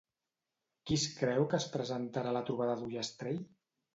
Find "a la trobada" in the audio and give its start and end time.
2.33-2.79